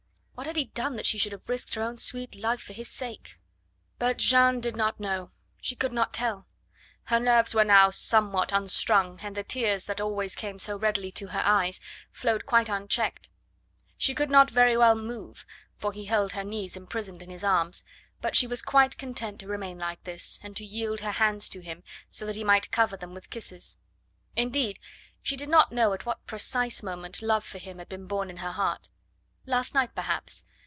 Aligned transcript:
What 0.33 0.47
had 0.47 0.55
he 0.55 0.65
done 0.65 0.95
that 0.95 1.05
she 1.05 1.19
should 1.19 1.33
have 1.33 1.47
risked 1.47 1.75
her 1.75 1.83
own 1.83 1.97
sweet 1.97 2.33
life 2.33 2.63
for 2.63 2.73
his 2.73 2.89
sake? 2.89 3.37
But 3.99 4.17
Jeanne 4.17 4.59
did 4.59 4.75
not 4.75 4.99
know. 4.99 5.29
She 5.61 5.75
could 5.75 5.91
not 5.93 6.15
tell. 6.15 6.47
Her 7.03 7.19
nerves 7.19 7.53
now 7.53 7.85
were 7.85 7.91
somewhat 7.91 8.51
unstrung, 8.51 9.19
and 9.21 9.37
the 9.37 9.43
tears 9.43 9.85
that 9.85 10.01
always 10.01 10.33
came 10.33 10.57
so 10.57 10.75
readily 10.79 11.11
to 11.11 11.27
her 11.27 11.43
eyes 11.45 11.79
flowed 12.11 12.47
quite 12.47 12.69
unchecked. 12.69 13.29
She 13.97 14.15
could 14.15 14.31
not 14.31 14.49
very 14.49 14.75
well 14.75 14.95
move, 14.95 15.45
for 15.77 15.93
he 15.93 16.05
held 16.05 16.31
her 16.31 16.43
knees 16.43 16.75
imprisoned 16.75 17.21
in 17.21 17.29
his 17.29 17.43
arms, 17.43 17.83
but 18.19 18.35
she 18.35 18.47
was 18.47 18.63
quite 18.63 18.97
content 18.97 19.39
to 19.41 19.47
remain 19.47 19.77
like 19.77 20.03
this, 20.05 20.39
and 20.41 20.55
to 20.57 20.65
yield 20.65 21.01
her 21.01 21.11
hands 21.11 21.49
to 21.49 21.59
him 21.61 21.83
so 22.09 22.25
that 22.25 22.35
he 22.35 22.43
might 22.43 22.71
cover 22.71 22.97
them 22.97 23.13
with 23.13 23.29
kisses. 23.29 23.77
Indeed, 24.35 24.79
she 25.21 25.37
did 25.37 25.49
not 25.49 25.71
know 25.71 25.93
at 25.93 26.07
what 26.07 26.25
precise 26.25 26.81
moment 26.81 27.21
love 27.21 27.43
for 27.45 27.59
him 27.59 27.77
had 27.77 27.89
been 27.89 28.07
born 28.07 28.27
in 28.31 28.37
her 28.37 28.53
heart. 28.53 28.89
Last 29.47 29.73
night, 29.73 29.95
perhaps... 29.95 30.45